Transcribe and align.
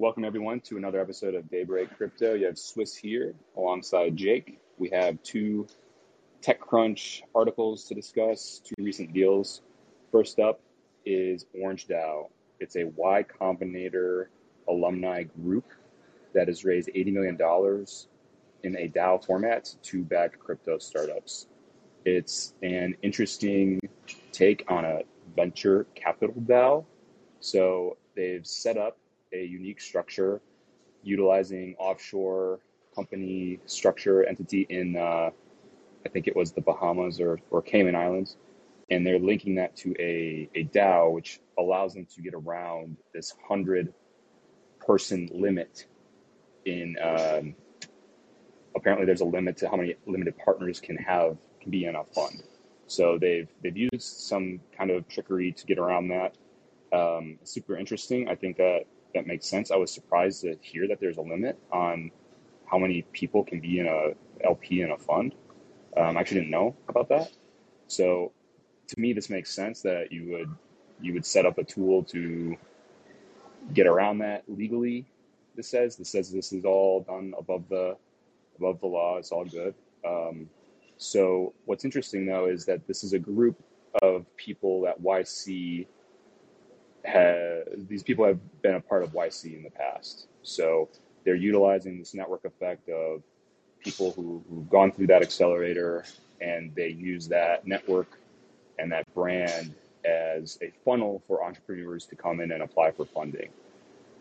Welcome 0.00 0.24
everyone 0.24 0.60
to 0.60 0.78
another 0.78 0.98
episode 0.98 1.34
of 1.34 1.50
Daybreak 1.50 1.94
Crypto. 1.98 2.32
You 2.32 2.46
have 2.46 2.58
Swiss 2.58 2.96
here 2.96 3.34
alongside 3.54 4.16
Jake. 4.16 4.58
We 4.78 4.88
have 4.94 5.22
two 5.22 5.66
TechCrunch 6.40 7.20
articles 7.34 7.84
to 7.84 7.94
discuss, 7.94 8.62
two 8.64 8.82
recent 8.82 9.12
deals. 9.12 9.60
First 10.10 10.38
up 10.38 10.62
is 11.04 11.44
Orange 11.52 11.86
DAO. 11.86 12.30
It's 12.60 12.76
a 12.76 12.84
Y 12.84 13.26
Combinator 13.42 14.28
alumni 14.66 15.24
group 15.24 15.66
that 16.32 16.48
has 16.48 16.64
raised 16.64 16.88
$80 16.96 17.12
million 17.12 17.38
in 18.62 18.76
a 18.76 18.88
DAO 18.88 19.22
format 19.22 19.74
to 19.82 20.02
back 20.02 20.38
crypto 20.38 20.78
startups. 20.78 21.46
It's 22.06 22.54
an 22.62 22.96
interesting 23.02 23.78
take 24.32 24.64
on 24.66 24.86
a 24.86 25.00
venture 25.36 25.86
capital 25.94 26.36
DAO. 26.36 26.86
So 27.40 27.98
they've 28.16 28.46
set 28.46 28.78
up 28.78 28.96
a 29.32 29.44
unique 29.44 29.80
structure 29.80 30.40
utilizing 31.02 31.74
offshore 31.78 32.60
company 32.94 33.58
structure 33.66 34.24
entity 34.24 34.66
in, 34.68 34.96
uh, 34.96 35.30
I 36.04 36.08
think 36.08 36.26
it 36.26 36.36
was 36.36 36.52
the 36.52 36.60
Bahamas 36.60 37.20
or, 37.20 37.38
or 37.50 37.62
Cayman 37.62 37.94
Islands. 37.96 38.36
And 38.90 39.06
they're 39.06 39.20
linking 39.20 39.54
that 39.54 39.76
to 39.78 39.94
a, 40.00 40.48
a 40.54 40.64
DAO, 40.64 41.12
which 41.12 41.40
allows 41.58 41.94
them 41.94 42.06
to 42.16 42.22
get 42.22 42.34
around 42.34 42.96
this 43.14 43.32
100 43.46 43.94
person 44.84 45.28
limit 45.32 45.86
in 46.64 46.96
um, 47.00 47.54
apparently 48.74 49.06
there's 49.06 49.20
a 49.20 49.26
limit 49.26 49.56
to 49.58 49.68
how 49.68 49.76
many 49.76 49.94
limited 50.06 50.36
partners 50.38 50.80
can 50.80 50.96
have 50.96 51.36
can 51.60 51.70
be 51.70 51.84
in 51.84 51.94
a 51.94 52.04
fund. 52.04 52.42
So 52.86 53.18
they've 53.18 53.48
they've 53.62 53.76
used 53.76 54.02
some 54.02 54.60
kind 54.76 54.90
of 54.90 55.06
trickery 55.08 55.52
to 55.52 55.66
get 55.66 55.78
around 55.78 56.08
that. 56.08 56.36
Um, 56.92 57.38
super 57.44 57.76
interesting. 57.76 58.28
I 58.28 58.34
think 58.34 58.56
that 58.56 58.84
that 59.14 59.26
makes 59.26 59.46
sense. 59.46 59.70
I 59.70 59.76
was 59.76 59.92
surprised 59.92 60.42
to 60.42 60.56
hear 60.60 60.88
that 60.88 61.00
there's 61.00 61.16
a 61.16 61.22
limit 61.22 61.58
on 61.72 62.10
how 62.66 62.78
many 62.78 63.02
people 63.12 63.44
can 63.44 63.60
be 63.60 63.80
in 63.80 63.86
a 63.86 64.10
LP 64.46 64.82
in 64.82 64.90
a 64.90 64.98
fund. 64.98 65.34
Um, 65.96 66.16
I 66.16 66.20
actually 66.20 66.40
didn't 66.40 66.52
know 66.52 66.76
about 66.88 67.08
that. 67.08 67.30
So 67.88 68.32
to 68.88 69.00
me, 69.00 69.12
this 69.12 69.30
makes 69.30 69.52
sense 69.54 69.82
that 69.82 70.12
you 70.12 70.30
would 70.30 70.54
you 71.00 71.14
would 71.14 71.24
set 71.24 71.46
up 71.46 71.58
a 71.58 71.64
tool 71.64 72.04
to 72.04 72.56
get 73.72 73.86
around 73.86 74.18
that 74.18 74.44
legally. 74.48 75.06
This 75.56 75.68
says 75.68 75.96
this 75.96 76.10
says 76.10 76.30
this 76.30 76.52
is 76.52 76.64
all 76.64 77.02
done 77.02 77.34
above 77.38 77.64
the 77.68 77.96
above 78.58 78.80
the 78.80 78.86
law. 78.86 79.16
It's 79.18 79.32
all 79.32 79.44
good. 79.44 79.74
Um, 80.06 80.48
so 80.98 81.54
what's 81.64 81.84
interesting 81.84 82.26
though 82.26 82.46
is 82.46 82.64
that 82.66 82.86
this 82.86 83.02
is 83.02 83.12
a 83.12 83.18
group 83.18 83.62
of 84.02 84.24
people 84.36 84.82
that 84.82 85.02
YC 85.02 85.86
These 87.88 88.02
people 88.02 88.24
have 88.24 88.38
been 88.62 88.74
a 88.74 88.80
part 88.80 89.02
of 89.02 89.12
YC 89.12 89.56
in 89.56 89.62
the 89.62 89.70
past. 89.70 90.26
So 90.42 90.88
they're 91.24 91.34
utilizing 91.34 91.98
this 91.98 92.14
network 92.14 92.44
effect 92.44 92.88
of 92.88 93.22
people 93.80 94.12
who, 94.12 94.42
who've 94.48 94.68
gone 94.68 94.92
through 94.92 95.08
that 95.08 95.22
accelerator 95.22 96.04
and 96.40 96.74
they 96.74 96.88
use 96.88 97.28
that 97.28 97.66
network 97.66 98.18
and 98.78 98.90
that 98.92 99.12
brand 99.14 99.74
as 100.04 100.58
a 100.62 100.72
funnel 100.84 101.22
for 101.26 101.44
entrepreneurs 101.44 102.06
to 102.06 102.16
come 102.16 102.40
in 102.40 102.52
and 102.52 102.62
apply 102.62 102.90
for 102.90 103.04
funding. 103.04 103.50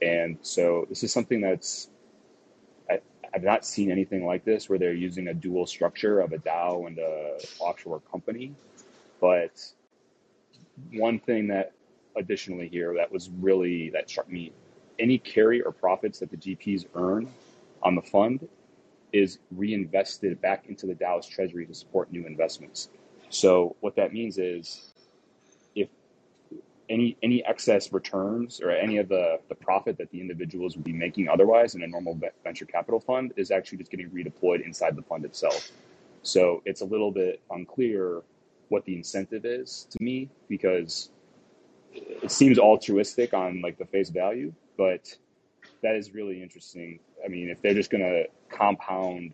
And 0.02 0.38
so 0.42 0.86
this 0.90 1.04
is 1.04 1.12
something 1.12 1.42
that's 1.42 1.90
I, 2.90 3.00
I've 3.34 3.44
not 3.44 3.66
seen 3.66 3.92
anything 3.92 4.26
like 4.26 4.44
this 4.44 4.70
where 4.70 4.80
they're 4.80 4.94
using 4.94 5.28
a 5.30 5.34
dual 5.34 5.66
structure 5.66 6.20
of 6.20 6.34
a 6.34 6.38
DAO 6.38 6.88
and 6.88 6.98
a 6.98 7.38
offshore 7.60 8.02
company. 8.12 8.54
But 9.22 9.52
one 10.94 11.20
thing 11.20 11.48
that 11.48 11.74
additionally 12.16 12.68
here 12.68 12.94
that 12.96 13.12
was 13.12 13.30
really 13.40 13.90
that 13.92 14.10
struck 14.10 14.30
me 14.30 14.52
any 15.00 15.18
carry 15.18 15.62
or 15.62 15.72
profits 15.72 16.20
that 16.20 16.30
the 16.30 16.38
GPs 16.38 16.86
earn 16.96 17.32
on 17.82 17.96
the 17.96 18.02
fund 18.02 18.48
is 19.14 19.40
reinvested 19.52 20.40
back 20.42 20.68
into 20.68 20.86
the 20.86 20.94
DAO's 20.94 21.26
treasury 21.26 21.66
to 21.66 21.74
support 21.74 22.12
new 22.12 22.28
investments. 22.28 22.90
So 23.30 23.76
what 23.80 23.96
that 23.96 24.14
means 24.14 24.38
is 24.38 24.94
if 25.76 25.90
any 26.90 27.18
any 27.24 27.44
excess 27.46 27.94
returns 27.94 28.60
or 28.62 28.72
any 28.72 28.98
of 28.98 29.08
the 29.10 29.40
the 29.48 29.56
profit 29.56 29.98
that 29.98 30.12
the 30.12 30.20
individuals 30.20 30.76
would 30.76 30.84
be 30.84 30.94
making 30.94 31.30
otherwise 31.30 31.76
in 31.76 31.84
a 31.84 31.88
normal 31.88 32.20
venture 32.44 32.66
capital 32.66 33.00
fund 33.00 33.34
is 33.36 33.52
actually 33.52 33.78
just 33.78 33.92
getting 33.92 34.10
redeployed 34.10 34.66
inside 34.66 34.96
the 34.96 35.04
fund 35.04 35.26
itself. 35.26 35.72
So 36.24 36.62
it's 36.66 36.82
a 36.82 36.86
little 36.86 37.12
bit 37.12 37.42
unclear 37.52 38.22
what 38.70 38.86
the 38.86 38.96
incentive 38.96 39.46
is 39.46 39.88
to 39.92 40.04
me 40.04 40.30
because 40.48 41.12
it 41.94 42.32
seems 42.32 42.60
altruistic 42.60 43.34
on 43.34 43.62
like 43.62 43.78
the 43.78 43.86
face 43.86 44.10
value, 44.10 44.54
but 44.78 45.16
that 45.82 45.96
is 45.96 46.14
really 46.14 46.42
interesting. 46.42 47.00
I 47.24 47.28
mean, 47.28 47.50
if 47.50 47.62
they're 47.62 47.74
just 47.74 47.90
going 47.90 48.04
to 48.04 48.24
compound 48.56 49.34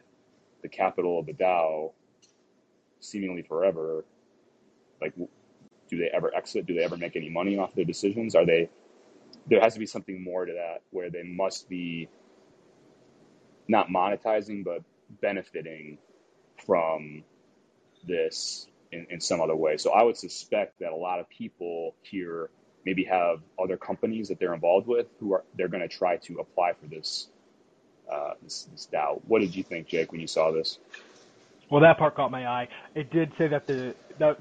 the 0.61 0.69
capital 0.69 1.19
of 1.19 1.25
the 1.25 1.33
DAO 1.33 1.91
seemingly 2.99 3.41
forever, 3.43 4.05
like 5.01 5.13
do 5.89 5.97
they 5.97 6.09
ever 6.13 6.35
exit? 6.35 6.65
Do 6.65 6.73
they 6.73 6.83
ever 6.83 6.97
make 6.97 7.15
any 7.15 7.29
money 7.29 7.57
off 7.57 7.75
their 7.75 7.85
decisions? 7.85 8.35
Are 8.35 8.45
they? 8.45 8.69
There 9.47 9.61
has 9.61 9.73
to 9.73 9.79
be 9.79 9.85
something 9.85 10.23
more 10.23 10.45
to 10.45 10.53
that 10.53 10.81
where 10.91 11.09
they 11.09 11.23
must 11.23 11.69
be 11.69 12.09
not 13.67 13.89
monetizing 13.89 14.63
but 14.63 14.81
benefiting 15.21 15.97
from 16.65 17.23
this 18.07 18.67
in, 18.91 19.07
in 19.09 19.21
some 19.21 19.41
other 19.41 19.55
way. 19.55 19.77
So 19.77 19.91
I 19.91 20.03
would 20.03 20.17
suspect 20.17 20.79
that 20.79 20.91
a 20.91 20.95
lot 20.95 21.19
of 21.19 21.29
people 21.29 21.95
here 22.01 22.49
maybe 22.85 23.03
have 23.05 23.39
other 23.61 23.77
companies 23.77 24.29
that 24.29 24.39
they're 24.39 24.53
involved 24.53 24.87
with 24.87 25.07
who 25.19 25.33
are 25.33 25.43
they're 25.55 25.67
going 25.67 25.81
to 25.81 25.87
try 25.87 26.17
to 26.17 26.39
apply 26.39 26.73
for 26.73 26.87
this, 26.87 27.27
uh, 28.11 28.31
this 28.41 28.63
this 28.71 28.87
DAO. 28.91 29.21
What 29.27 29.39
did 29.39 29.55
you 29.55 29.63
think, 29.63 29.87
Jake, 29.87 30.11
when 30.11 30.21
you 30.21 30.27
saw 30.27 30.51
this? 30.51 30.77
Well, 31.69 31.81
that 31.81 31.97
part 31.97 32.15
caught 32.15 32.31
my 32.31 32.47
eye. 32.47 32.67
It 32.93 33.11
did 33.11 33.31
say 33.37 33.47
that 33.47 33.67
the 33.67 33.95
that 34.19 34.37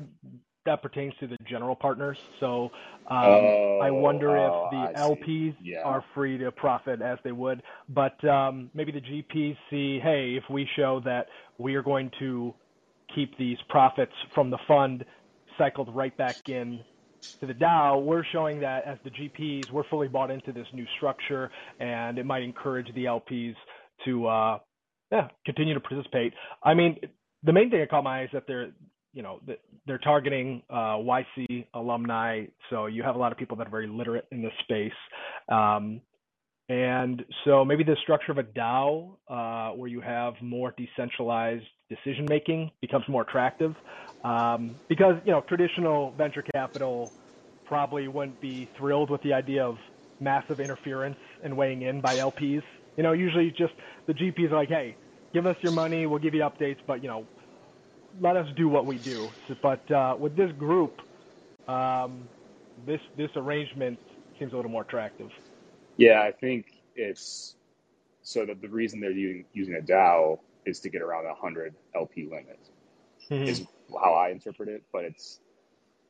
that 0.67 0.83
pertains 0.83 1.13
to 1.21 1.27
the 1.27 1.37
general 1.49 1.77
partners. 1.77 2.19
So 2.41 2.71
um, 3.11 3.19
oh, 3.19 3.81
I 3.83 3.91
wonder 3.91 4.37
oh, 4.37 4.67
if 4.67 4.71
the 4.71 5.01
I 5.01 5.09
LPs 5.09 5.57
yeah. 5.63 5.83
are 5.83 6.05
free 6.15 6.39
to 6.39 6.51
profit 6.53 7.03
as 7.03 7.19
they 7.23 7.33
would, 7.33 7.63
but 7.89 8.23
um, 8.27 8.71
maybe 8.73 8.93
the 8.93 9.01
GPs 9.01 9.57
see, 9.71 10.01
hey, 10.03 10.37
if 10.37 10.45
we 10.51 10.67
show 10.77 11.01
that 11.05 11.27
we 11.59 11.75
are 11.75 11.83
going 11.83 12.11
to 12.19 12.55
keep 13.15 13.37
these 13.39 13.59
profits 13.69 14.13
from 14.35 14.51
the 14.51 14.59
fund 14.67 15.05
cycled 15.59 15.95
right 15.95 16.17
back 16.17 16.49
in 16.49 16.81
to 17.41 17.47
the 17.47 17.55
DAO, 17.55 18.03
we're 18.03 18.25
showing 18.33 18.61
that 18.61 18.85
as 18.85 18.99
the 19.05 19.11
GPs, 19.11 19.71
we're 19.71 19.89
fully 19.89 20.09
bought 20.09 20.31
into 20.31 20.53
this 20.53 20.67
new 20.73 20.87
structure, 20.97 21.51
and 21.81 22.19
it 22.19 22.27
might 22.27 22.43
encourage 22.43 22.87
the 22.95 23.05
LPs 23.05 23.55
to 24.05 24.27
uh, 24.27 24.59
yeah 25.11 25.29
continue 25.47 25.75
to 25.75 25.81
participate. 25.81 26.35
I 26.63 26.75
mean, 26.75 26.99
the 27.43 27.53
main 27.53 27.71
thing 27.71 27.81
that 27.81 27.91
caught 27.91 28.05
my 28.05 28.21
eye 28.21 28.25
is 28.25 28.31
that 28.33 28.45
they're 28.47 28.71
you 29.13 29.23
know 29.23 29.41
they're 29.87 29.99
targeting 29.99 30.63
uh, 30.71 30.97
YC 30.99 31.67
alumni, 31.75 32.47
so 32.71 32.87
you 32.87 33.03
have 33.03 33.15
a 33.15 33.19
lot 33.19 33.33
of 33.33 33.39
people 33.39 33.57
that 33.59 33.67
are 33.67 33.71
very 33.71 33.87
literate 33.87 34.27
in 34.31 34.43
this 34.43 34.53
space. 34.63 34.93
Um, 35.49 36.01
and 36.69 37.23
so 37.45 37.63
maybe 37.65 37.85
the 37.85 37.97
structure 38.03 38.33
of 38.33 38.39
a 38.39 38.43
DAO, 38.43 39.17
uh, 39.29 39.77
where 39.77 39.89
you 39.89 40.01
have 40.01 40.35
more 40.41 40.75
decentralized 40.77 41.67
decision 41.95 42.27
making, 42.29 42.71
becomes 42.81 43.05
more 43.09 43.23
attractive, 43.23 43.75
um, 44.25 44.77
because 44.89 45.15
you 45.25 45.33
know 45.33 45.43
traditional 45.49 46.13
venture 46.17 46.45
capital 46.55 47.13
probably 47.67 48.09
wouldn't 48.09 48.41
be 48.41 48.69
thrilled 48.77 49.11
with 49.11 49.23
the 49.23 49.33
idea 49.33 49.65
of 49.65 49.77
massive 50.21 50.61
interference 50.61 51.17
and 51.43 51.57
weighing 51.57 51.83
in 51.83 52.01
by 52.01 52.17
LPs. 52.17 52.63
You 52.97 53.03
know, 53.03 53.13
usually 53.13 53.51
just 53.51 53.73
the 54.07 54.15
GPs 54.15 54.53
are 54.53 54.57
like, 54.57 54.69
hey, 54.69 54.97
give 55.33 55.47
us 55.47 55.57
your 55.63 55.73
money, 55.73 56.07
we'll 56.07 56.21
give 56.21 56.35
you 56.35 56.43
updates, 56.43 56.79
but 56.87 57.03
you 57.03 57.09
know, 57.09 57.27
let 58.21 58.37
us 58.37 58.47
do 58.57 58.69
what 58.69 58.87
we 58.87 58.99
do. 58.99 59.29
But 59.63 59.91
uh, 59.91 60.17
with 60.19 60.37
this 60.37 60.53
group, 60.53 61.01
um, 61.69 62.29
this 62.87 63.01
this 63.17 63.31
arrangement 63.37 63.99
seems 64.39 64.53
a 64.53 64.57
little 64.57 64.71
more 64.71 64.83
attractive. 64.83 65.31
Yeah, 65.97 66.21
I 66.21 66.33
think 66.33 66.67
it's 66.95 67.57
so 68.23 68.47
that 68.47 68.61
the 68.61 68.69
reason 68.69 69.01
they're 69.01 69.11
using, 69.13 69.45
using 69.53 69.75
a 69.77 69.81
DAO 69.81 70.39
is 70.67 70.81
to 70.81 70.91
get 70.91 71.03
around 71.03 71.27
a 71.27 71.35
hundred 71.35 71.75
LP 71.95 72.25
limit. 72.25 72.59
Mm-hmm. 73.31 73.45
Is 73.45 73.67
how 73.91 74.15
I 74.15 74.31
interpret 74.31 74.69
it, 74.69 74.83
but 74.93 75.05
it's 75.05 75.41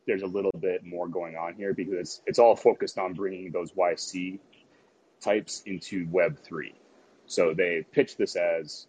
there's 0.06 0.22
a 0.22 0.26
little 0.26 0.52
bit 0.58 0.84
more 0.84 1.08
going 1.08 1.36
on 1.36 1.54
here 1.54 1.72
because 1.72 2.20
it's 2.26 2.38
all 2.38 2.56
focused 2.56 2.98
on 2.98 3.14
bringing 3.14 3.50
those 3.52 3.72
YC 3.72 4.38
types 5.20 5.62
into 5.64 6.06
Web 6.10 6.38
three. 6.42 6.74
So 7.26 7.54
they 7.54 7.84
pitch 7.92 8.16
this 8.16 8.36
as 8.36 8.86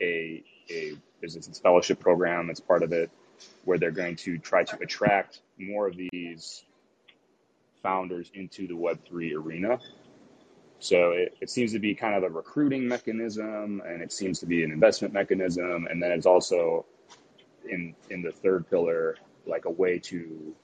a 0.00 0.42
a 0.70 0.96
this 1.20 1.60
fellowship 1.62 2.00
program 2.00 2.46
that's 2.46 2.60
part 2.60 2.82
of 2.82 2.92
it 2.92 3.10
where 3.64 3.78
they're 3.78 3.90
going 3.90 4.16
to 4.16 4.38
try 4.38 4.64
to 4.64 4.78
attract 4.80 5.40
more 5.58 5.86
of 5.86 5.96
these 5.96 6.62
founders 7.82 8.30
into 8.34 8.66
the 8.66 8.74
Web3 8.74 9.34
arena. 9.34 9.78
So 10.80 11.12
it, 11.12 11.36
it 11.40 11.50
seems 11.50 11.72
to 11.72 11.78
be 11.78 11.94
kind 11.94 12.14
of 12.14 12.22
a 12.22 12.28
recruiting 12.28 12.86
mechanism 12.86 13.82
and 13.84 14.00
it 14.02 14.12
seems 14.12 14.40
to 14.40 14.46
be 14.46 14.62
an 14.62 14.70
investment 14.70 15.12
mechanism. 15.12 15.88
And 15.90 16.02
then 16.02 16.12
it's 16.12 16.26
also 16.26 16.86
in, 17.68 17.94
in 18.10 18.22
the 18.22 18.30
third 18.30 18.70
pillar, 18.70 19.16
like 19.46 19.64
a 19.64 19.70
way 19.70 19.98
to 19.98 20.54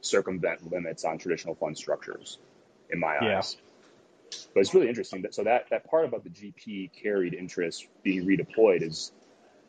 circumvent 0.00 0.70
limits 0.70 1.04
on 1.04 1.18
traditional 1.18 1.54
fund 1.54 1.76
structures 1.76 2.38
in 2.90 3.00
my 3.00 3.16
eyes. 3.20 3.56
but 4.54 4.60
it's 4.60 4.74
really 4.74 4.88
interesting 4.88 5.22
that 5.22 5.34
so 5.34 5.44
that 5.44 5.66
that 5.70 5.88
part 5.90 6.04
about 6.04 6.24
the 6.24 6.30
GP 6.30 6.90
carried 7.02 7.34
interest 7.34 7.86
being 8.02 8.26
redeployed 8.26 8.82
is 8.82 9.12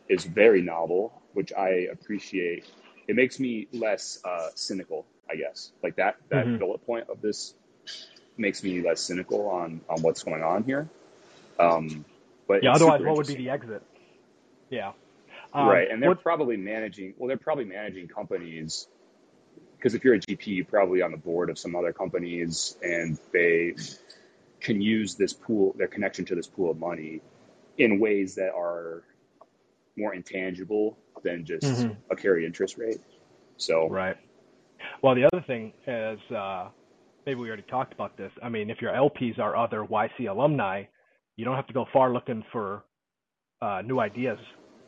is 0.08 0.26
very 0.26 0.62
novel, 0.62 1.22
which 1.34 1.54
I 1.54 1.88
appreciate. 1.92 2.66
It 3.08 3.16
makes 3.16 3.40
me 3.40 3.68
less 3.72 4.20
uh, 4.26 4.50
cynical, 4.56 5.06
I 5.30 5.36
guess. 5.36 5.72
Like 5.84 5.96
that 5.98 6.18
that 6.30 6.46
mm-hmm. 6.46 6.58
bullet 6.58 6.86
point 6.86 7.10
of 7.10 7.22
this 7.22 7.54
makes 8.40 8.64
me 8.64 8.82
less 8.82 9.02
cynical 9.02 9.50
on 9.50 9.82
on 9.90 10.02
what's 10.02 10.24
going 10.24 10.42
on 10.42 10.64
here. 10.64 10.90
Um, 11.60 12.06
but 12.48 12.64
yeah, 12.64 12.74
otherwise, 12.74 13.02
what 13.02 13.18
would 13.18 13.28
be 13.28 13.36
the 13.36 13.50
exit? 13.50 13.84
Yeah. 14.70 14.94
Um, 15.54 15.68
right, 15.68 15.90
and 15.90 16.02
they're 16.02 16.10
what, 16.10 16.24
probably 16.24 16.58
managing. 16.58 17.14
Well, 17.18 17.28
they're 17.28 17.38
probably 17.38 17.66
managing 17.66 18.08
companies 18.08 18.88
because 19.78 19.94
if 19.94 20.04
you're 20.04 20.16
a 20.16 20.20
GP, 20.20 20.48
you're 20.48 20.66
probably 20.66 21.02
on 21.02 21.12
the 21.12 21.18
board 21.18 21.50
of 21.50 21.58
some 21.58 21.76
other 21.76 21.94
companies, 21.94 22.76
and 22.84 23.18
they 23.32 23.76
can 24.60 24.82
use 24.82 25.16
this 25.16 25.34
pool, 25.34 25.74
their 25.78 25.88
connection 25.88 26.26
to 26.26 26.36
this 26.36 26.48
pool 26.48 26.72
of 26.72 26.78
money, 26.78 27.22
in 27.78 28.00
ways 28.00 28.36
that 28.36 28.54
are 28.54 29.04
more 29.98 30.14
intangible 30.14 30.98
than 31.24 31.46
just 31.46 31.66
mm-hmm. 31.66 31.94
a 32.12 32.16
carry 32.16 32.46
interest 32.46 32.78
rate. 32.78 33.00
So 33.58 33.90
right. 33.90 34.18
Well, 35.02 35.16
the 35.16 35.26
other 35.26 35.42
thing 35.46 35.74
is 35.88 36.20
uh, 36.32 36.70
maybe 37.30 37.42
we 37.42 37.48
already 37.48 37.62
talked 37.70 37.94
about 37.94 38.18
this. 38.18 38.31
I 38.42 38.50
mean, 38.50 38.72
if 38.72 38.81
your 38.81 38.92
LPs 38.92 39.38
are 39.38 39.56
other 39.56 39.86
YC 39.86 40.28
alumni, 40.28 40.86
you 41.36 41.46
don't 41.46 41.56
have 41.56 41.68
to 41.68 41.74
go 41.74 41.86
far 41.94 42.12
looking 42.12 42.44
for 42.52 42.84
uh, 43.62 43.84
new 43.86 44.00
ideas, 44.00 44.40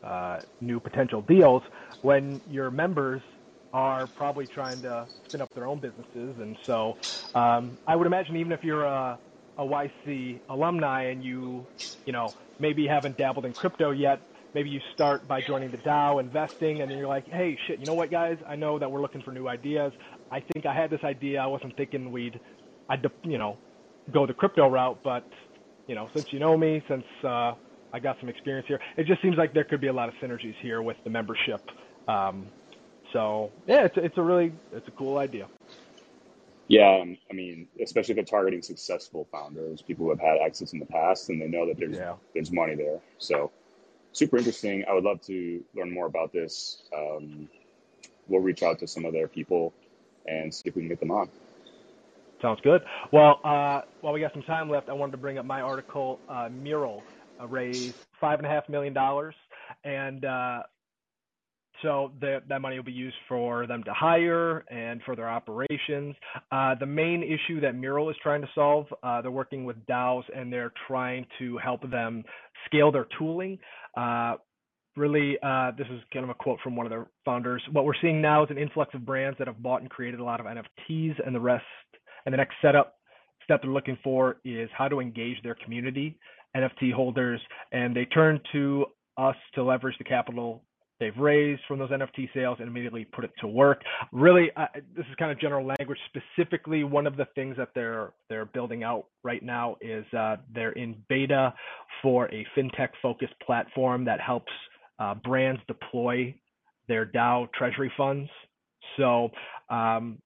uh, 0.04 0.40
new 0.60 0.80
potential 0.80 1.22
deals 1.22 1.62
when 2.00 2.40
your 2.44 2.72
members 2.72 3.22
are 3.72 4.08
probably 4.08 4.48
trying 4.52 4.82
to 4.82 5.08
spin 5.26 5.40
up 5.40 5.50
their 5.54 5.68
own 5.68 5.78
businesses. 5.78 6.34
And 6.40 6.56
so 6.66 6.94
um, 7.32 7.78
I 7.86 7.94
would 7.94 8.08
imagine 8.08 8.36
even 8.38 8.50
if 8.50 8.64
you're 8.64 8.84
a, 8.84 9.20
a 9.56 9.62
YC 9.62 10.40
alumni 10.48 11.10
and 11.10 11.22
you, 11.22 11.68
you 12.06 12.12
know, 12.12 12.34
maybe 12.58 12.88
haven't 12.88 13.18
dabbled 13.18 13.44
in 13.44 13.52
crypto 13.52 13.92
yet, 13.92 14.18
maybe 14.52 14.68
you 14.68 14.80
start 14.94 15.28
by 15.28 15.42
joining 15.42 15.70
the 15.70 15.78
DAO, 15.78 16.20
investing, 16.20 16.82
and 16.82 16.90
then 16.90 16.98
you're 16.98 17.08
like, 17.08 17.26
hey, 17.28 17.56
shit, 17.68 17.78
you 17.78 17.86
know 17.86 17.94
what, 17.94 18.10
guys? 18.10 18.36
I 18.48 18.56
know 18.56 18.80
that 18.80 18.90
we're 18.90 19.00
looking 19.00 19.22
for 19.22 19.30
new 19.30 19.46
ideas. 19.46 19.92
I 20.32 20.40
think 20.40 20.64
I 20.64 20.74
had 20.74 20.90
this 20.90 21.04
idea. 21.04 21.40
I 21.40 21.46
wasn't 21.46 21.76
thinking 21.76 22.10
we'd, 22.10 22.40
I'd, 22.88 23.04
you 23.22 23.38
know, 23.38 23.58
go 24.12 24.26
the 24.26 24.32
crypto 24.32 24.66
route, 24.68 24.98
but, 25.04 25.28
you 25.86 25.94
know, 25.94 26.08
since 26.14 26.32
you 26.32 26.38
know 26.38 26.56
me, 26.56 26.82
since 26.88 27.04
uh, 27.22 27.52
I 27.92 28.00
got 28.00 28.18
some 28.18 28.30
experience 28.30 28.66
here, 28.66 28.80
it 28.96 29.06
just 29.06 29.20
seems 29.20 29.36
like 29.36 29.52
there 29.52 29.64
could 29.64 29.80
be 29.80 29.88
a 29.88 29.92
lot 29.92 30.08
of 30.08 30.14
synergies 30.22 30.54
here 30.62 30.80
with 30.80 30.96
the 31.04 31.10
membership. 31.10 31.60
Um, 32.08 32.46
so 33.12 33.50
yeah, 33.66 33.84
it's 33.84 33.96
it's 33.98 34.16
a 34.16 34.22
really 34.22 34.52
it's 34.72 34.88
a 34.88 34.90
cool 34.92 35.18
idea. 35.18 35.46
Yeah, 36.68 37.00
um, 37.02 37.18
I 37.30 37.34
mean, 37.34 37.68
especially 37.82 38.12
if 38.12 38.16
they're 38.16 38.24
targeting 38.24 38.62
successful 38.62 39.28
founders, 39.30 39.82
people 39.82 40.06
who 40.06 40.10
have 40.10 40.20
had 40.20 40.38
exits 40.38 40.72
in 40.72 40.78
the 40.78 40.86
past, 40.86 41.28
and 41.28 41.40
they 41.40 41.46
know 41.46 41.66
that 41.66 41.78
there's 41.78 41.96
yeah. 41.96 42.14
there's 42.32 42.50
money 42.50 42.74
there. 42.74 43.00
So 43.18 43.50
super 44.12 44.38
interesting. 44.38 44.84
I 44.88 44.94
would 44.94 45.04
love 45.04 45.20
to 45.26 45.62
learn 45.74 45.92
more 45.92 46.06
about 46.06 46.32
this. 46.32 46.82
Um, 46.96 47.48
we'll 48.28 48.40
reach 48.40 48.62
out 48.62 48.78
to 48.78 48.86
some 48.86 49.04
of 49.04 49.12
their 49.12 49.28
people 49.28 49.74
and 50.26 50.52
see 50.52 50.68
if 50.68 50.76
we 50.76 50.82
can 50.82 50.88
get 50.88 51.00
them 51.00 51.10
on. 51.10 51.28
Sounds 52.40 52.60
good. 52.62 52.82
Well, 53.12 53.40
uh, 53.44 53.82
while 54.00 54.12
we 54.12 54.20
got 54.20 54.32
some 54.32 54.42
time 54.42 54.68
left, 54.68 54.88
I 54.88 54.92
wanted 54.92 55.12
to 55.12 55.18
bring 55.18 55.38
up 55.38 55.46
my 55.46 55.60
article. 55.60 56.18
Uh, 56.28 56.48
Mural 56.50 57.02
uh, 57.40 57.46
raised 57.46 57.94
five 58.20 58.40
and 58.40 58.46
a 58.46 58.48
half 58.48 58.68
million 58.68 58.92
dollars, 58.92 59.34
and 59.84 60.24
uh, 60.24 60.62
so 61.82 62.10
that 62.20 62.48
that 62.48 62.60
money 62.60 62.76
will 62.76 62.84
be 62.84 62.92
used 62.92 63.16
for 63.28 63.66
them 63.66 63.82
to 63.84 63.92
hire 63.92 64.64
and 64.70 65.00
for 65.04 65.14
their 65.14 65.28
operations. 65.28 66.16
Uh, 66.50 66.74
the 66.74 66.86
main 66.86 67.22
issue 67.22 67.60
that 67.60 67.74
Mural 67.76 68.10
is 68.10 68.16
trying 68.22 68.40
to 68.40 68.48
solve, 68.54 68.86
uh, 69.02 69.22
they're 69.22 69.30
working 69.30 69.64
with 69.64 69.76
DAOs 69.86 70.24
and 70.34 70.52
they're 70.52 70.72
trying 70.88 71.26
to 71.38 71.58
help 71.58 71.88
them 71.90 72.24
scale 72.66 72.90
their 72.90 73.06
tooling. 73.18 73.58
Really, 74.96 75.38
uh, 75.42 75.70
this 75.76 75.86
is 75.90 76.00
kind 76.12 76.24
of 76.24 76.30
a 76.30 76.34
quote 76.34 76.58
from 76.62 76.76
one 76.76 76.84
of 76.84 76.90
their 76.90 77.06
founders. 77.24 77.62
What 77.72 77.84
we're 77.84 77.94
seeing 78.02 78.20
now 78.20 78.44
is 78.44 78.50
an 78.50 78.58
influx 78.58 78.92
of 78.94 79.06
brands 79.06 79.38
that 79.38 79.46
have 79.46 79.62
bought 79.62 79.80
and 79.80 79.90
created 79.90 80.20
a 80.20 80.24
lot 80.24 80.38
of 80.38 80.46
NFTs, 80.46 81.14
and 81.24 81.34
the 81.34 81.40
rest, 81.40 81.64
and 82.26 82.32
the 82.32 82.36
next 82.36 82.54
setup 82.60 82.96
step 83.42 83.62
they're 83.62 83.70
looking 83.70 83.98
for 84.04 84.36
is 84.44 84.68
how 84.76 84.88
to 84.88 85.00
engage 85.00 85.42
their 85.42 85.56
community, 85.64 86.18
NFT 86.54 86.92
holders, 86.92 87.40
and 87.72 87.96
they 87.96 88.04
turn 88.04 88.38
to 88.52 88.86
us 89.16 89.36
to 89.54 89.62
leverage 89.62 89.96
the 89.98 90.04
capital 90.04 90.62
they've 91.00 91.16
raised 91.16 91.60
from 91.66 91.80
those 91.80 91.90
NFT 91.90 92.32
sales 92.32 92.58
and 92.60 92.68
immediately 92.68 93.04
put 93.04 93.24
it 93.24 93.32
to 93.40 93.48
work. 93.48 93.82
Really, 94.12 94.50
uh, 94.56 94.66
this 94.96 95.04
is 95.10 95.14
kind 95.18 95.32
of 95.32 95.40
general 95.40 95.66
language. 95.66 95.98
Specifically, 96.06 96.84
one 96.84 97.06
of 97.08 97.16
the 97.16 97.26
things 97.34 97.56
that 97.56 97.70
they're 97.74 98.12
they're 98.28 98.44
building 98.44 98.84
out 98.84 99.06
right 99.24 99.42
now 99.42 99.76
is 99.80 100.04
uh, 100.16 100.36
they're 100.54 100.72
in 100.72 100.94
beta 101.08 101.52
for 102.02 102.26
a 102.26 102.46
fintech 102.56 102.90
focused 103.02 103.34
platform 103.44 104.04
that 104.04 104.20
helps 104.20 104.52
uh, 105.02 105.14
brands 105.14 105.60
deploy 105.66 106.34
their 106.86 107.04
DAO 107.04 107.52
treasury 107.52 107.92
funds. 107.96 108.30
So, 108.96 109.30
um, 109.68 110.18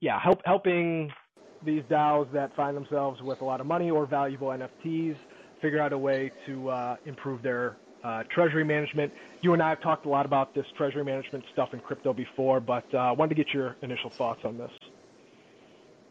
yeah, 0.00 0.18
help 0.20 0.40
helping 0.44 1.12
these 1.64 1.82
DAOs 1.84 2.30
that 2.32 2.54
find 2.56 2.76
themselves 2.76 3.22
with 3.22 3.40
a 3.40 3.44
lot 3.44 3.60
of 3.60 3.66
money 3.66 3.90
or 3.90 4.06
valuable 4.06 4.48
NFTs 4.48 5.16
figure 5.62 5.80
out 5.80 5.92
a 5.92 5.98
way 5.98 6.32
to 6.46 6.68
uh, 6.68 6.96
improve 7.06 7.42
their 7.42 7.76
uh, 8.02 8.22
treasury 8.34 8.64
management. 8.64 9.12
You 9.40 9.52
and 9.54 9.62
I 9.62 9.70
have 9.70 9.80
talked 9.80 10.06
a 10.06 10.08
lot 10.08 10.26
about 10.26 10.54
this 10.54 10.66
treasury 10.76 11.04
management 11.04 11.44
stuff 11.52 11.70
in 11.72 11.80
crypto 11.80 12.12
before, 12.12 12.60
but 12.60 12.84
uh, 12.92 12.98
I 12.98 13.12
wanted 13.12 13.36
to 13.36 13.44
get 13.44 13.54
your 13.54 13.76
initial 13.82 14.10
thoughts 14.10 14.40
on 14.44 14.58
this. 14.58 14.70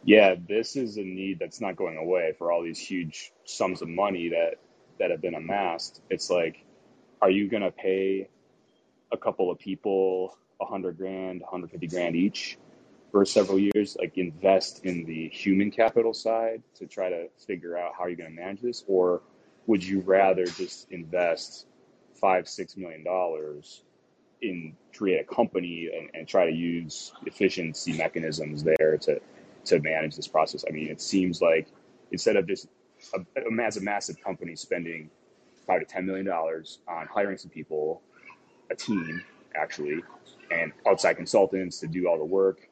Yeah, 0.05 0.35
this 0.49 0.75
is 0.75 0.97
a 0.97 1.03
need 1.03 1.37
that's 1.39 1.61
not 1.61 1.75
going 1.75 1.97
away 1.97 2.33
for 2.37 2.51
all 2.51 2.63
these 2.63 2.79
huge 2.79 3.31
sums 3.45 3.81
of 3.81 3.89
money 3.89 4.29
that 4.29 4.55
that 4.99 5.11
have 5.11 5.21
been 5.21 5.35
amassed. 5.35 6.01
It's 6.09 6.29
like, 6.29 6.65
are 7.23 7.29
you 7.29 7.47
going 7.47 7.63
to 7.63 7.71
pay 7.71 8.27
a 9.13 9.17
couple 9.17 9.49
of 9.49 9.57
people 9.57 10.37
a 10.59 10.65
hundred 10.65 10.97
grand, 10.97 11.39
150 11.39 11.87
grand 11.87 12.17
each 12.17 12.57
for 13.13 13.23
several 13.23 13.57
years? 13.57 13.95
Like 13.97 14.17
invest 14.17 14.83
in 14.83 15.05
the 15.05 15.29
human 15.29 15.71
capital 15.71 16.13
side 16.13 16.61
to 16.75 16.85
try 16.85 17.09
to 17.09 17.29
figure 17.47 17.77
out 17.77 17.93
how 17.97 18.07
you're 18.07 18.17
going 18.17 18.29
to 18.29 18.35
manage 18.35 18.59
this, 18.59 18.83
or 18.87 19.21
would 19.67 19.81
you 19.81 20.01
rather 20.01 20.43
just 20.43 20.91
invest 20.91 21.65
five 22.19 22.49
six 22.49 22.75
million 22.75 23.05
dollars 23.05 23.83
in 24.41 24.75
create 24.93 25.21
a 25.21 25.35
company 25.35 25.89
and, 25.97 26.09
and 26.13 26.27
try 26.27 26.45
to 26.45 26.51
use 26.51 27.13
efficiency 27.25 27.93
mechanisms 27.93 28.63
there 28.63 28.97
to 28.97 29.21
to 29.63 29.79
manage 29.79 30.17
this 30.17 30.27
process. 30.27 30.65
I 30.67 30.73
mean, 30.73 30.89
it 30.89 30.99
seems 30.99 31.41
like 31.41 31.67
instead 32.11 32.35
of 32.35 32.47
just 32.47 32.67
a, 33.13 33.19
a, 33.39 33.63
as 33.63 33.77
a 33.77 33.81
massive 33.81 34.21
company 34.21 34.57
spending 34.57 35.09
five 35.65 35.79
to 35.79 35.85
ten 35.85 36.05
million 36.05 36.25
dollars 36.25 36.79
on 36.87 37.07
hiring 37.07 37.37
some 37.37 37.49
people, 37.51 38.01
a 38.71 38.75
team 38.75 39.21
actually, 39.55 40.03
and 40.51 40.71
outside 40.87 41.13
consultants 41.15 41.79
to 41.79 41.87
do 41.87 42.07
all 42.07 42.17
the 42.17 42.25
work, 42.25 42.69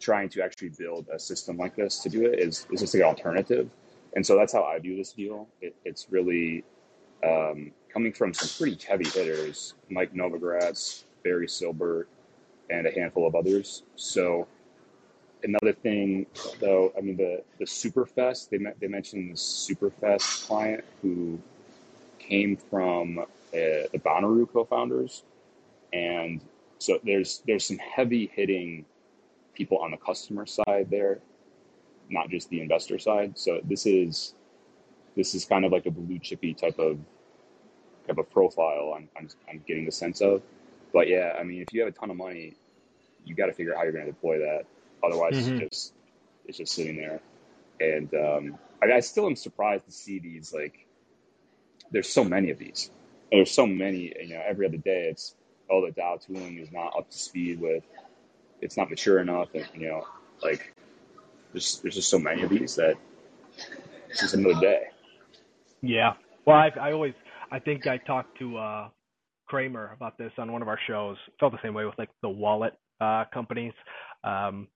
trying 0.00 0.28
to 0.28 0.42
actually 0.42 0.70
build 0.78 1.06
a 1.12 1.18
system 1.18 1.56
like 1.56 1.76
this 1.76 1.98
to 2.00 2.08
do 2.08 2.26
it 2.26 2.38
is 2.38 2.66
is 2.72 2.80
just 2.80 2.94
an 2.94 3.02
alternative. 3.02 3.70
And 4.14 4.24
so 4.24 4.36
that's 4.36 4.52
how 4.52 4.64
I 4.64 4.78
view 4.78 4.96
this 4.96 5.12
deal. 5.12 5.46
It, 5.60 5.76
it's 5.84 6.06
really 6.10 6.64
um, 7.24 7.72
coming 7.92 8.12
from 8.12 8.32
some 8.32 8.48
pretty 8.56 8.82
heavy 8.86 9.08
hitters, 9.08 9.74
Mike 9.90 10.14
Novogratz, 10.14 11.04
Barry 11.22 11.46
Silbert, 11.46 12.04
and 12.70 12.86
a 12.86 12.90
handful 12.92 13.26
of 13.26 13.34
others. 13.34 13.82
So 13.96 14.48
another 15.42 15.72
thing, 15.72 16.26
though, 16.60 16.92
I 16.96 17.00
mean 17.00 17.16
the 17.16 17.42
the 17.58 17.64
Superfest. 17.64 18.50
They 18.50 18.58
they 18.80 18.88
mentioned 18.88 19.32
the 19.32 19.36
Superfest 19.36 20.46
client 20.46 20.84
who 21.02 21.38
came 22.28 22.56
from 22.56 23.18
uh, 23.18 23.24
the 23.52 24.00
Bonnaroo 24.04 24.50
co-founders, 24.52 25.22
and 25.92 26.40
so 26.78 26.98
there's 27.04 27.42
there's 27.46 27.64
some 27.64 27.78
heavy 27.78 28.30
hitting 28.34 28.84
people 29.54 29.78
on 29.78 29.90
the 29.90 29.96
customer 29.96 30.46
side 30.46 30.88
there, 30.90 31.20
not 32.10 32.28
just 32.28 32.48
the 32.50 32.60
investor 32.60 32.98
side. 32.98 33.38
So 33.38 33.60
this 33.64 33.86
is 33.86 34.34
this 35.16 35.34
is 35.34 35.44
kind 35.44 35.64
of 35.64 35.72
like 35.72 35.86
a 35.86 35.90
blue 35.90 36.18
chippy 36.18 36.54
type 36.54 36.78
of 36.78 36.98
type 38.06 38.18
of 38.18 38.30
profile 38.30 38.94
I'm, 38.96 39.08
I'm, 39.16 39.28
I'm 39.50 39.64
getting 39.66 39.84
the 39.84 39.92
sense 39.92 40.20
of. 40.20 40.42
But 40.92 41.08
yeah, 41.08 41.34
I 41.38 41.42
mean, 41.42 41.62
if 41.62 41.72
you 41.72 41.80
have 41.80 41.88
a 41.88 41.92
ton 41.92 42.10
of 42.10 42.16
money, 42.16 42.54
you 43.24 43.34
got 43.34 43.46
to 43.46 43.52
figure 43.52 43.72
out 43.72 43.78
how 43.78 43.82
you're 43.84 43.92
going 43.92 44.06
to 44.06 44.12
deploy 44.12 44.38
that. 44.38 44.64
Otherwise, 45.02 45.34
mm-hmm. 45.34 45.62
it's 45.62 45.70
just 45.70 45.92
it's 46.46 46.58
just 46.58 46.72
sitting 46.74 46.96
there. 46.96 47.20
And 47.80 48.14
um, 48.14 48.58
I, 48.82 48.92
I 48.92 49.00
still 49.00 49.26
am 49.26 49.36
surprised 49.36 49.84
to 49.86 49.92
see 49.92 50.18
these. 50.18 50.54
Like, 50.54 50.85
there's 51.90 52.08
so 52.08 52.24
many 52.24 52.50
of 52.50 52.58
these. 52.58 52.90
There's 53.30 53.50
so 53.50 53.66
many. 53.66 54.12
You 54.20 54.34
know, 54.34 54.42
every 54.46 54.66
other 54.66 54.76
day, 54.76 55.08
it's 55.10 55.34
oh, 55.70 55.84
the 55.84 55.92
DAO 55.92 56.24
tooling 56.24 56.58
is 56.58 56.70
not 56.72 56.96
up 56.96 57.10
to 57.10 57.18
speed 57.18 57.60
with. 57.60 57.84
It's 58.60 58.76
not 58.76 58.90
mature 58.90 59.20
enough, 59.20 59.48
and 59.54 59.66
you 59.74 59.88
know, 59.88 60.06
like 60.42 60.74
there's 61.52 61.80
there's 61.80 61.94
just 61.94 62.08
so 62.08 62.18
many 62.18 62.42
of 62.42 62.50
these 62.50 62.76
that 62.76 62.96
it's 64.08 64.20
just 64.20 64.34
another 64.34 64.60
day. 64.60 64.82
Yeah. 65.82 66.14
Well, 66.46 66.56
I 66.56 66.70
I 66.80 66.92
always 66.92 67.14
I 67.50 67.58
think 67.58 67.86
I 67.86 67.98
talked 67.98 68.38
to 68.38 68.56
uh, 68.56 68.88
Cramer 69.46 69.92
about 69.94 70.18
this 70.18 70.32
on 70.38 70.52
one 70.52 70.62
of 70.62 70.68
our 70.68 70.78
shows. 70.86 71.16
Felt 71.38 71.52
the 71.52 71.58
same 71.62 71.74
way 71.74 71.84
with 71.84 71.98
like 71.98 72.10
the 72.22 72.28
wallet 72.28 72.74
uh, 73.00 73.24
companies. 73.32 73.72
Um, 74.24 74.68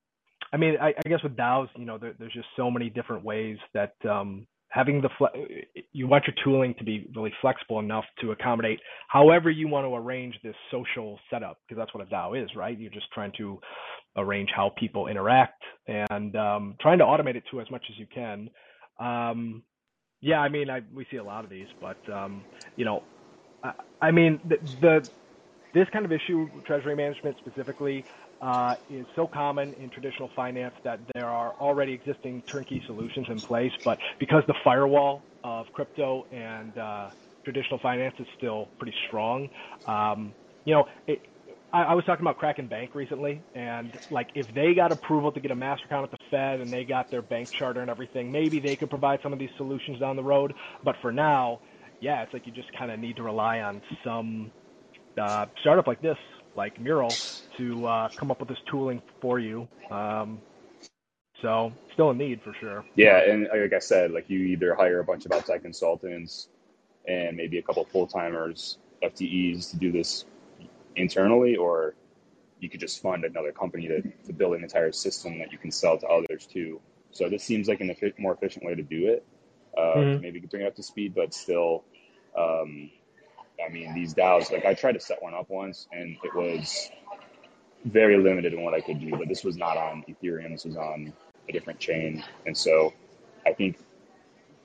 I 0.53 0.57
mean, 0.57 0.77
I, 0.81 0.89
I, 0.89 1.09
guess 1.09 1.23
with 1.23 1.37
DAOs, 1.37 1.69
you 1.77 1.85
know, 1.85 1.99
there, 1.99 2.15
there's 2.19 2.33
just 2.33 2.49
so 2.57 2.71
many 2.71 2.91
different 2.91 3.25
ways 3.25 3.57
that 3.73 3.95
um, 4.09 4.47
having 4.71 5.01
the 5.01 5.11
fle- 5.19 5.27
you 5.93 6.07
want 6.07 6.25
your 6.27 6.35
tooling 6.43 6.75
to 6.79 6.85
be 6.85 7.09
really 7.15 7.33
flexible 7.41 7.81
enough 7.81 8.05
to 8.21 8.31
accommodate 8.33 8.81
however 9.09 9.51
you 9.51 9.69
want 9.69 9.85
to 9.85 9.95
arrange 9.95 10.35
this 10.43 10.55
social 10.71 11.19
setup 11.29 11.59
because 11.67 11.81
that's 11.81 11.93
what 11.93 12.07
a 12.07 12.11
DAO 12.11 12.43
is, 12.43 12.49
right? 12.57 12.79
You're 12.79 12.91
just 12.91 13.11
trying 13.13 13.33
to 13.39 13.61
arrange 14.17 14.51
how 14.55 14.73
people 14.79 15.09
interact 15.09 15.63
and 15.87 16.35
um, 16.37 16.77
trying 16.81 16.99
to 16.99 17.05
automate 17.05 17.37
it 17.37 17.45
to 17.51 17.61
as 17.61 17.71
much 17.71 17.85
as 17.91 17.99
you 17.99 18.07
can. 18.13 18.49
Um, 18.99 19.63
yeah, 20.21 20.41
I 20.41 20.49
mean, 20.49 20.71
I, 20.71 20.81
we 20.95 21.07
see 21.11 21.17
a 21.17 21.25
lot 21.25 21.45
of 21.45 21.51
these, 21.51 21.69
but 21.81 21.99
um, 22.13 22.45
you 22.77 22.85
know, 22.85 23.03
I, 23.63 23.73
I 24.01 24.11
mean, 24.11 24.41
the, 24.45 24.57
the 24.81 25.09
this 25.73 25.87
kind 25.93 26.05
of 26.05 26.13
issue, 26.13 26.49
treasury 26.67 26.97
management 26.97 27.37
specifically, 27.39 28.05
is 28.89 29.07
so 29.15 29.27
common 29.33 29.75
in 29.75 29.91
traditional 29.91 30.31
finance 30.35 30.75
that 30.85 31.01
there 31.15 31.27
are 31.27 31.55
already 31.61 31.93
existing 31.93 32.43
turnkey 32.51 32.83
solutions 32.87 33.27
in 33.31 33.41
place. 33.43 33.73
But 33.85 33.99
because 34.19 34.43
the 34.47 34.55
firewall 34.65 35.27
of 35.45 35.67
crypto 35.73 36.25
and 36.31 36.77
uh, 36.79 37.11
traditional 37.45 37.79
finance 37.81 38.15
is 38.19 38.27
still 38.37 38.71
pretty 38.79 38.95
strong, 39.09 39.49
um, 39.87 40.35
you 40.65 40.75
know, 40.75 40.85
it, 41.07 41.21
I, 41.73 41.83
I 41.83 41.95
was 41.95 42.05
talking 42.05 42.25
about 42.25 42.39
Kraken 42.39 42.69
Bank 42.69 42.95
recently, 42.95 43.45
and 43.55 43.99
like 44.11 44.29
if 44.35 44.47
they 44.55 44.75
got 44.75 44.93
approval 44.93 45.33
to 45.33 45.41
get 45.41 45.51
a 45.51 45.57
master 45.57 45.87
account 45.87 46.05
at 46.05 46.11
the 46.11 46.25
Fed 46.31 46.61
and 46.61 46.73
they 46.73 46.85
got 46.85 47.11
their 47.11 47.23
bank 47.23 47.51
charter 47.59 47.81
and 47.81 47.91
everything, 47.91 48.31
maybe 48.33 48.61
they 48.61 48.77
could 48.77 48.91
provide 48.91 49.21
some 49.23 49.33
of 49.33 49.39
these 49.39 49.51
solutions 49.57 50.01
down 50.01 50.17
the 50.17 50.23
road. 50.23 50.53
But 50.85 50.97
for 51.03 51.13
now, 51.13 51.61
yeah, 52.01 52.23
it's 52.23 52.33
like 52.33 52.47
you 52.47 52.53
just 52.53 52.69
kind 52.79 52.91
of 52.91 52.99
need 52.99 53.17
to 53.17 53.23
rely 53.23 53.61
on 53.61 53.83
some 54.05 54.53
uh, 55.21 55.47
startup 55.61 55.87
like 55.87 56.01
this, 56.01 56.17
like 56.57 56.81
Mural, 56.81 57.13
to 57.57 57.87
uh, 57.87 58.09
come 58.17 58.31
up 58.31 58.41
with 58.41 58.49
this 58.49 58.59
tooling 58.71 59.03
for 59.21 59.39
you. 59.39 59.69
Um, 59.91 60.41
so 61.43 61.73
still 61.93 62.11
a 62.11 62.15
need 62.15 62.43
for 62.43 62.55
sure. 62.61 62.85
Yeah, 62.97 63.19
and 63.19 63.49
like 63.53 63.73
I 63.73 63.79
said, 63.79 64.11
like 64.11 64.29
you 64.29 64.41
either 64.41 64.75
hire 64.75 65.01
a 65.01 65.05
bunch 65.05 65.27
of 65.27 65.33
outside 65.33 65.63
consultants 65.63 66.49
and 67.07 67.37
maybe 67.37 67.59
a 67.59 67.63
couple 67.63 67.85
full 67.87 68.07
timers, 68.07 68.79
FTEs 69.03 69.71
to 69.71 69.77
do 69.77 69.91
this 69.91 70.25
internally, 70.97 71.57
or 71.57 71.95
you 72.59 72.69
could 72.69 72.81
just 72.81 73.01
fund 73.01 73.25
another 73.25 73.53
company 73.53 73.89
to, 73.89 74.03
to 74.27 74.33
build 74.33 74.55
an 74.55 74.63
entire 74.63 74.93
system 74.93 75.39
that 75.39 75.51
you 75.51 75.59
can 75.59 75.71
sell 75.71 75.99
to 75.99 76.07
others 76.07 76.47
too. 76.47 76.81
So 77.11 77.29
this 77.29 77.43
seems 77.43 77.69
like 77.69 77.81
a 77.81 78.13
more 78.19 78.35
efficient 78.35 78.65
way 78.65 78.75
to 78.75 78.83
do 78.83 79.09
it. 79.09 79.25
Uh, 79.77 79.97
mm-hmm. 79.97 80.23
Maybe 80.23 80.41
bring 80.41 80.63
it 80.63 80.67
up 80.67 80.77
to 80.77 80.83
speed, 80.83 81.15
but 81.15 81.33
still, 81.33 81.85
um, 82.39 82.91
I 83.65 83.71
mean, 83.71 83.95
these 83.95 84.15
DAOs, 84.15 84.51
like 84.51 84.65
I 84.65 84.75
tried 84.75 84.93
to 84.93 85.01
set 85.01 85.23
one 85.23 85.35
up 85.35 85.49
once 85.49 85.87
and 85.93 86.17
it 86.23 86.35
was 86.35 86.91
very 87.85 88.19
limited 88.19 88.53
in 88.53 88.63
what 88.63 88.75
I 88.75 88.81
could 88.81 89.01
do, 89.01 89.11
but 89.11 89.29
this 89.29 89.45
was 89.45 89.57
not 89.57 89.77
on 89.77 90.05
Ethereum. 90.09 90.51
This 90.51 90.65
was 90.65 90.77
on 90.77 91.13
a 91.49 91.53
different 91.53 91.79
chain. 91.79 92.23
And 92.47 92.57
so 92.57 92.93
I 93.47 93.53
think 93.53 93.79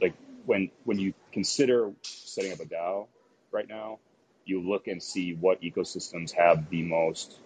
like 0.02 0.14
when, 0.46 0.72
when 0.84 1.00
you 1.00 1.14
consider 1.32 1.92
setting 2.04 2.52
up 2.52 2.60
a 2.60 2.66
DAO 2.66 3.08
right 3.52 3.68
now, 3.68 4.00
you 4.46 4.62
look 4.62 4.88
and 4.88 5.02
see 5.02 5.34
what 5.34 5.62
ecosystems 5.62 6.32
have 6.34 6.70
the 6.70 6.84
most 6.84 7.40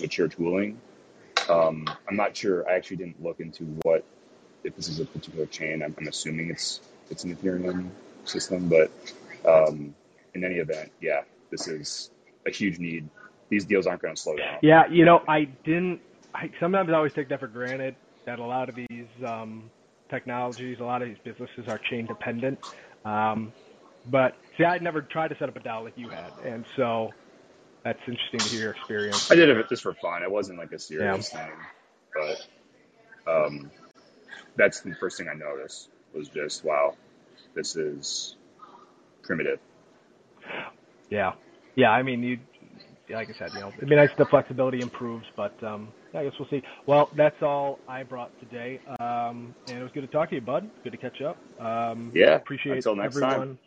mature 0.00 0.28
tooling. 0.28 0.80
Um, 1.48 1.86
I'm 2.08 2.16
not 2.16 2.36
sure. 2.36 2.68
I 2.68 2.74
actually 2.74 2.96
didn't 2.96 3.22
look 3.22 3.40
into 3.40 3.64
what 3.82 4.04
if 4.64 4.74
this 4.74 4.88
is 4.88 4.98
a 4.98 5.04
particular 5.04 5.46
chain. 5.46 5.82
I'm, 5.82 5.94
I'm 5.98 6.08
assuming 6.08 6.50
it's 6.50 6.80
it's 7.10 7.24
an 7.24 7.36
Ethereum 7.36 7.90
system, 8.24 8.68
but 8.68 8.90
um, 9.44 9.94
in 10.36 10.44
any 10.44 10.56
event, 10.56 10.92
yeah, 11.00 11.22
this 11.50 11.66
is 11.66 12.10
a 12.46 12.50
huge 12.50 12.78
need. 12.78 13.08
These 13.48 13.64
deals 13.64 13.86
aren't 13.86 14.02
going 14.02 14.14
to 14.14 14.20
slow 14.20 14.36
down. 14.36 14.58
Yeah, 14.62 14.84
you 14.90 15.04
know, 15.04 15.22
I 15.26 15.44
didn't. 15.64 16.00
I 16.34 16.50
sometimes 16.60 16.90
I 16.90 16.94
always 16.94 17.12
take 17.12 17.28
that 17.30 17.40
for 17.40 17.46
granted 17.46 17.96
that 18.26 18.38
a 18.38 18.44
lot 18.44 18.68
of 18.68 18.74
these 18.74 19.06
um, 19.24 19.70
technologies, 20.10 20.78
a 20.80 20.84
lot 20.84 21.02
of 21.02 21.08
these 21.08 21.18
businesses 21.24 21.68
are 21.68 21.78
chain 21.78 22.06
dependent. 22.06 22.58
Um, 23.04 23.52
but 24.08 24.36
see, 24.58 24.64
I'd 24.64 24.82
never 24.82 25.00
tried 25.00 25.28
to 25.28 25.38
set 25.38 25.48
up 25.48 25.56
a 25.56 25.60
DAO 25.60 25.84
like 25.84 25.96
you 25.96 26.08
had, 26.08 26.32
and 26.44 26.64
so 26.76 27.10
that's 27.82 28.00
interesting 28.06 28.40
to 28.40 28.48
hear 28.48 28.60
your 28.62 28.70
experience. 28.72 29.30
I 29.30 29.36
did 29.36 29.48
it 29.48 29.68
just 29.68 29.82
for 29.82 29.94
fun. 29.94 30.22
It 30.22 30.30
wasn't 30.30 30.58
like 30.58 30.72
a 30.72 30.78
serious 30.78 31.32
yeah. 31.32 31.46
thing, 31.46 32.36
but 33.26 33.32
um, 33.32 33.70
that's 34.56 34.80
the 34.80 34.94
first 34.94 35.18
thing 35.18 35.28
I 35.28 35.34
noticed 35.34 35.88
was 36.14 36.28
just 36.28 36.64
wow, 36.64 36.96
this 37.54 37.76
is 37.76 38.36
primitive. 39.22 39.60
Yeah, 41.10 41.32
yeah. 41.76 41.90
I 41.90 42.02
mean, 42.02 42.22
you, 42.22 42.38
like 43.14 43.28
I 43.30 43.38
said, 43.38 43.54
you 43.54 43.60
know, 43.60 43.72
it'd 43.76 43.88
be 43.88 43.96
nice 43.96 44.08
if 44.10 44.18
the 44.18 44.26
flexibility 44.26 44.80
improves, 44.80 45.26
but 45.36 45.60
um, 45.62 45.92
yeah, 46.12 46.20
I 46.20 46.24
guess 46.24 46.32
we'll 46.38 46.48
see. 46.48 46.62
Well, 46.86 47.10
that's 47.16 47.36
all 47.42 47.80
I 47.88 48.02
brought 48.02 48.32
today, 48.40 48.80
um, 49.00 49.54
and 49.66 49.78
it 49.78 49.82
was 49.82 49.92
good 49.92 50.02
to 50.02 50.08
talk 50.08 50.30
to 50.30 50.34
you, 50.36 50.40
bud. 50.40 50.70
Good 50.82 50.92
to 50.92 50.98
catch 50.98 51.20
up. 51.20 51.42
Um, 51.58 52.12
yeah. 52.14 52.36
Appreciate 52.36 52.78
Until 52.78 52.96
next 52.96 53.14
everyone. 53.14 53.38
Time. 53.38 53.58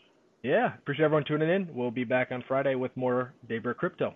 Yeah, 0.44 0.74
appreciate 0.78 1.06
everyone 1.06 1.26
tuning 1.28 1.50
in. 1.50 1.70
We'll 1.74 1.92
be 1.92 2.06
back 2.06 2.30
on 2.32 2.44
Friday 2.48 2.76
with 2.76 2.96
more 2.96 3.34
Daybreak 3.48 3.78
Crypto. 3.78 4.16